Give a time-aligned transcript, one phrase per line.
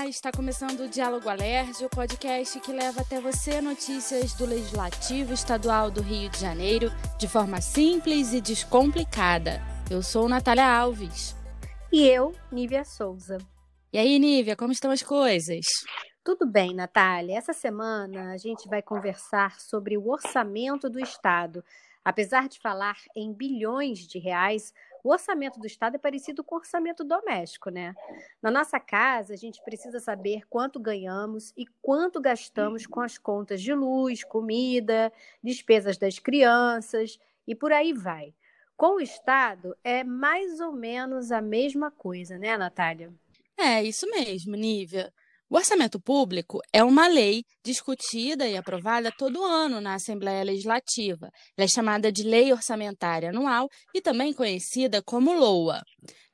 [0.00, 5.34] Olá, está começando o Diálogo Alerj, o podcast que leva até você notícias do Legislativo
[5.34, 9.60] Estadual do Rio de Janeiro de forma simples e descomplicada.
[9.90, 11.36] Eu sou Natália Alves.
[11.92, 13.36] E eu, Nívia Souza.
[13.92, 15.66] E aí, Nívia, como estão as coisas?
[16.24, 17.36] Tudo bem, Natália.
[17.36, 21.62] Essa semana a gente vai conversar sobre o orçamento do Estado.
[22.04, 24.72] Apesar de falar em bilhões de reais,
[25.04, 27.94] o orçamento do Estado é parecido com o orçamento doméstico, né?
[28.42, 33.62] Na nossa casa, a gente precisa saber quanto ganhamos e quanto gastamos com as contas
[33.62, 38.34] de luz, comida, despesas das crianças e por aí vai.
[38.76, 43.12] Com o Estado, é mais ou menos a mesma coisa, né, Natália?
[43.58, 45.12] É, isso mesmo, Nívia.
[45.52, 51.28] O orçamento público é uma lei discutida e aprovada todo ano na Assembleia Legislativa.
[51.56, 55.82] Ela é chamada de Lei Orçamentária Anual e também conhecida como LOA.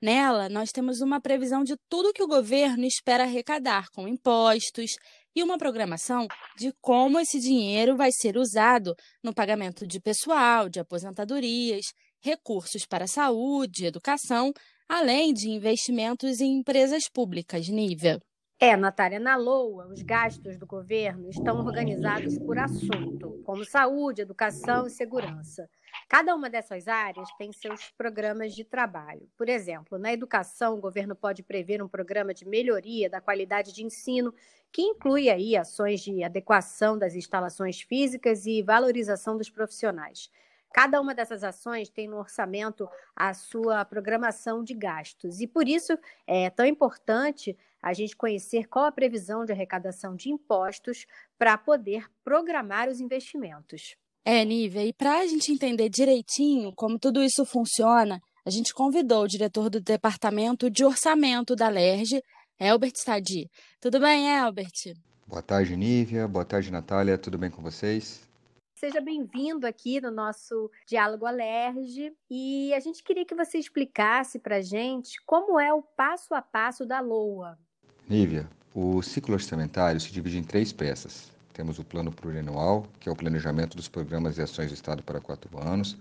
[0.02, 4.90] Nela, nós temos uma previsão de tudo que o governo espera arrecadar com impostos
[5.34, 6.26] e uma programação
[6.58, 11.86] de como esse dinheiro vai ser usado no pagamento de pessoal, de aposentadorias,
[12.20, 14.52] recursos para saúde, educação,
[14.86, 18.20] além de investimentos em empresas públicas, Nívia.
[18.58, 24.86] É, Natália, na LOA, os gastos do governo estão organizados por assunto, como saúde, educação
[24.86, 25.68] e segurança.
[26.08, 29.28] Cada uma dessas áreas tem seus programas de trabalho.
[29.36, 33.84] Por exemplo, na educação, o governo pode prever um programa de melhoria da qualidade de
[33.84, 34.32] ensino,
[34.72, 40.30] que inclui aí ações de adequação das instalações físicas e valorização dos profissionais.
[40.72, 45.40] Cada uma dessas ações tem no orçamento a sua programação de gastos.
[45.40, 50.30] E por isso é tão importante a gente conhecer qual a previsão de arrecadação de
[50.30, 51.06] impostos
[51.38, 53.96] para poder programar os investimentos.
[54.24, 59.22] É, Nívia, e para a gente entender direitinho como tudo isso funciona, a gente convidou
[59.22, 62.20] o diretor do Departamento de Orçamento da LERJ,
[62.58, 63.48] Elbert Stadi.
[63.80, 64.94] Tudo bem, Elbert?
[65.26, 66.26] Boa tarde, Nívia.
[66.26, 67.16] Boa tarde, Natália.
[67.16, 68.26] Tudo bem com vocês?
[68.78, 72.12] Seja bem-vindo aqui no nosso Diálogo Alerge.
[72.30, 76.42] E a gente queria que você explicasse para a gente como é o passo a
[76.42, 77.58] passo da LOA.
[78.06, 81.32] Nívia, o ciclo orçamentário se divide em três peças.
[81.54, 85.22] Temos o plano plurianual, que é o planejamento dos programas e ações do Estado para
[85.22, 85.96] quatro anos,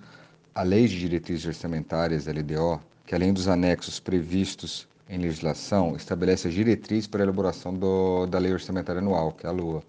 [0.53, 6.53] a Lei de Diretrizes Orçamentárias, LDO, que além dos anexos previstos em legislação, estabelece as
[6.53, 9.81] diretrizes para a elaboração do, da Lei Orçamentária Anual, que é a LOA.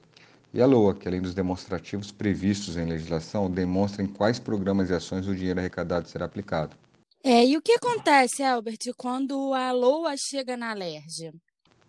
[0.57, 4.95] E a LOA, que além dos demonstrativos previstos em legislação, demonstra em quais programas e
[4.95, 6.75] ações o dinheiro arrecadado será aplicado.
[7.23, 11.35] É, e o que acontece, Albert, quando a LOA chega na LERJ?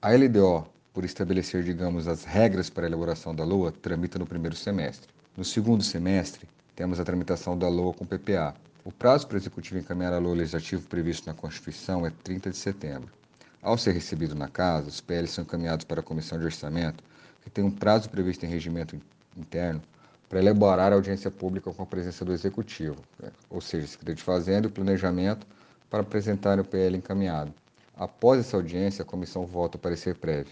[0.01, 4.57] A LDO, por estabelecer, digamos, as regras para a elaboração da LOA, tramita no primeiro
[4.57, 5.07] semestre.
[5.37, 6.45] No segundo semestre,
[6.75, 8.53] temos a tramitação da LOA com PPA.
[8.83, 12.57] O prazo para o Executivo encaminhar a LOA legislativo previsto na Constituição é 30 de
[12.57, 13.13] setembro.
[13.61, 17.01] Ao ser recebido na Casa, os PLs são encaminhados para a Comissão de Orçamento,
[17.47, 18.99] que tem um prazo previsto em regimento
[19.37, 19.81] interno
[20.27, 23.31] para elaborar a audiência pública com a presença do Executivo, né?
[23.49, 25.47] ou seja, Secretaria de Fazenda e Planejamento,
[25.89, 27.53] para apresentar o PL encaminhado.
[27.95, 30.51] Após essa audiência, a comissão vota o parecer prévio.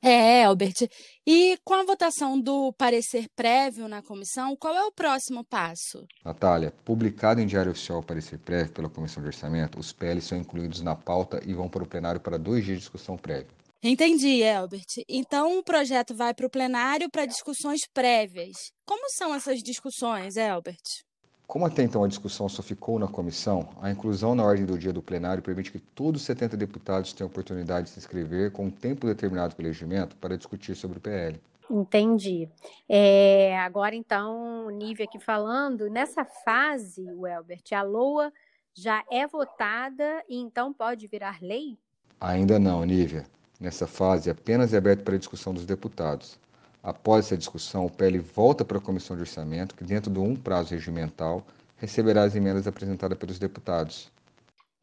[0.00, 0.88] É, Albert.
[1.26, 6.06] E com a votação do parecer prévio na comissão, qual é o próximo passo?
[6.24, 10.38] Natália, publicado em Diário Oficial o parecer prévio pela Comissão de Orçamento, os PLs são
[10.38, 13.48] incluídos na pauta e vão para o plenário para dois dias de discussão prévia.
[13.82, 15.04] Entendi, Albert.
[15.08, 18.72] Então o projeto vai para o plenário para discussões prévias.
[18.84, 21.04] Como são essas discussões, Albert?
[21.46, 24.92] Como até então a discussão só ficou na comissão, a inclusão na ordem do dia
[24.92, 28.70] do plenário permite que todos os 70 deputados tenham oportunidade de se inscrever com um
[28.70, 31.40] tempo determinado pelo regimento para discutir sobre o PL.
[31.70, 32.48] Entendi.
[32.88, 38.32] É, agora, então, Nívia aqui falando, nessa fase, o Elbert, a LOA
[38.74, 41.78] já é votada e então pode virar lei?
[42.20, 43.24] Ainda não, Nívia.
[43.58, 46.38] Nessa fase, apenas é aberto para discussão dos deputados.
[46.82, 50.36] Após essa discussão, o PL volta para a Comissão de Orçamento, que, dentro de um
[50.36, 51.44] prazo regimental,
[51.76, 54.10] receberá as emendas apresentadas pelos deputados.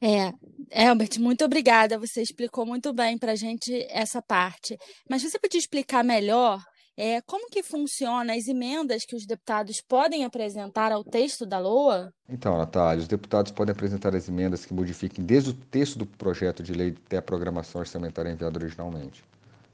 [0.02, 0.34] É,
[0.88, 1.98] Albert, muito obrigada.
[1.98, 4.78] Você explicou muito bem para a gente essa parte.
[5.10, 6.62] Mas você podia explicar melhor
[6.95, 12.13] é, como que funciona as emendas que os deputados podem apresentar ao texto da LOA?
[12.30, 16.62] Então, Natália, os deputados podem apresentar as emendas que modifiquem desde o texto do projeto
[16.62, 19.24] de lei até a programação orçamentária enviada originalmente.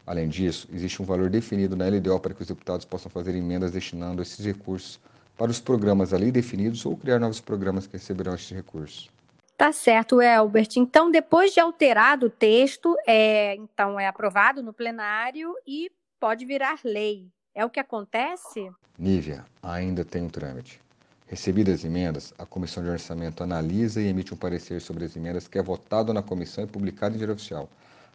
[0.05, 3.71] Além disso, existe um valor definido na LDO para que os deputados possam fazer emendas
[3.71, 4.99] destinando esses recursos
[5.37, 9.09] para os programas ali definidos ou criar novos programas que receberão esses recursos.
[9.55, 10.69] Tá certo, Elbert.
[10.77, 16.79] Então, depois de alterado o texto, é, então é aprovado no plenário e pode virar
[16.83, 17.31] lei.
[17.55, 18.69] É o que acontece?
[18.97, 20.79] Nívia, ainda tem um trâmite.
[21.25, 25.47] Recebidas as emendas, a Comissão de Orçamento analisa e emite um parecer sobre as emendas
[25.47, 27.69] que é votado na comissão e publicado em diário oficial.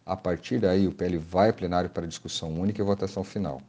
[0.04, 3.62] A partir daí, o PL vai ao plenário para discussão única e votação final.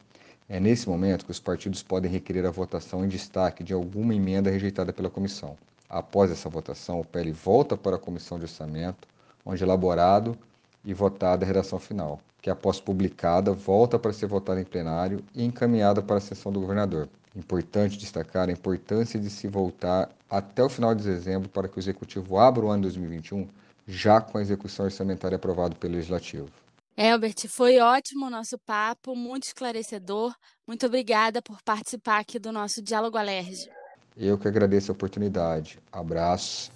[0.50, 4.50] É nesse momento que os partidos podem requerer a votação em destaque de alguma emenda
[4.50, 5.58] rejeitada pela comissão.
[5.88, 9.08] Após essa votação, o PL volta para a comissão de orçamento,
[9.46, 10.38] onde elaborado
[10.86, 15.44] e votada a redação final, que após publicada, volta para ser votada em plenário e
[15.44, 17.10] encaminhada para a sessão do governador.
[17.36, 21.82] Importante destacar a importância de se voltar até o final de dezembro para que o
[21.82, 23.48] executivo abra o ano 2021
[23.88, 26.50] já com a execução orçamentária aprovada pelo legislativo.
[26.98, 30.34] Elbert, foi ótimo o nosso papo, muito esclarecedor.
[30.66, 33.70] Muito obrigada por participar aqui do nosso Diálogo Alerge.
[34.16, 35.78] Eu que agradeço a oportunidade.
[35.92, 36.72] Abraço.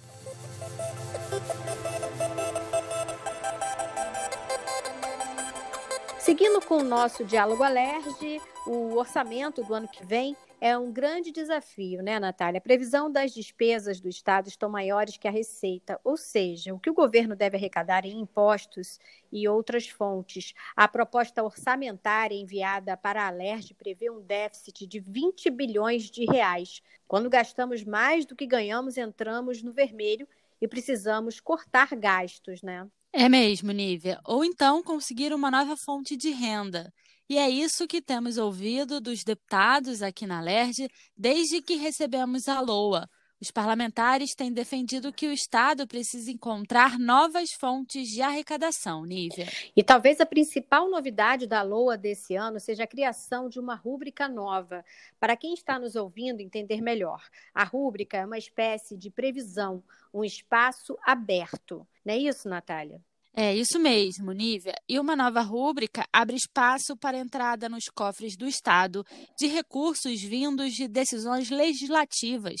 [6.30, 11.32] Seguindo com o nosso Diálogo Alerge, o orçamento do ano que vem é um grande
[11.32, 12.58] desafio, né, Natália?
[12.58, 16.88] A previsão das despesas do Estado estão maiores que a receita, ou seja, o que
[16.88, 19.00] o governo deve arrecadar em impostos
[19.32, 20.54] e outras fontes.
[20.76, 26.80] A proposta orçamentária enviada para a Alerj prevê um déficit de 20 bilhões de reais.
[27.08, 30.28] Quando gastamos mais do que ganhamos, entramos no vermelho
[30.62, 32.88] e precisamos cortar gastos, né?
[33.12, 34.20] É mesmo, Nívia.
[34.24, 36.92] Ou então conseguir uma nova fonte de renda.
[37.28, 42.60] E é isso que temos ouvido dos deputados aqui na LERJ desde que recebemos a
[42.60, 43.08] LOA.
[43.40, 49.48] Os parlamentares têm defendido que o Estado precisa encontrar novas fontes de arrecadação, Nívia.
[49.74, 54.28] E talvez a principal novidade da LOA desse ano seja a criação de uma rúbrica
[54.28, 54.84] nova.
[55.18, 57.22] Para quem está nos ouvindo entender melhor,
[57.54, 59.82] a rúbrica é uma espécie de previsão,
[60.12, 61.86] um espaço aberto.
[62.04, 63.00] Não é isso, Natália?
[63.32, 64.74] É isso mesmo, Nívia.
[64.88, 69.04] E uma nova rúbrica abre espaço para entrada nos cofres do Estado
[69.38, 72.60] de recursos vindos de decisões legislativas,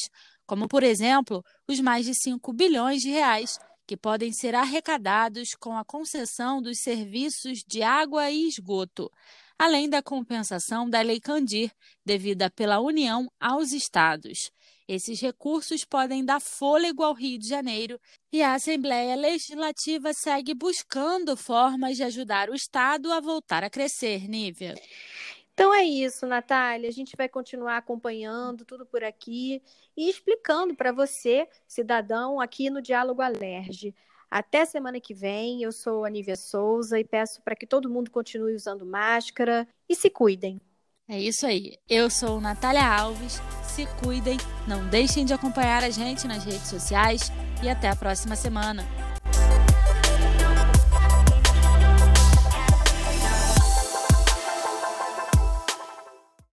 [0.50, 3.56] como, por exemplo, os mais de 5 bilhões de reais
[3.86, 9.08] que podem ser arrecadados com a concessão dos serviços de água e esgoto,
[9.56, 11.70] além da compensação da Lei Candir,
[12.04, 14.50] devida pela União aos estados.
[14.88, 17.96] Esses recursos podem dar fôlego ao Rio de Janeiro
[18.32, 24.28] e a Assembleia Legislativa segue buscando formas de ajudar o Estado a voltar a crescer,
[24.28, 24.74] Nívia.
[25.60, 26.88] Então é isso, Natália.
[26.88, 29.62] A gente vai continuar acompanhando tudo por aqui
[29.94, 33.94] e explicando para você, cidadão, aqui no Diálogo Alerge.
[34.30, 38.10] Até semana que vem, eu sou a Nívia Souza e peço para que todo mundo
[38.10, 40.58] continue usando máscara e se cuidem.
[41.06, 41.76] É isso aí.
[41.86, 43.38] Eu sou Natália Alves.
[43.62, 47.30] Se cuidem, não deixem de acompanhar a gente nas redes sociais
[47.62, 48.82] e até a próxima semana.